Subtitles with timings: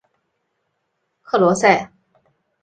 [1.21, 1.91] 克罗塞。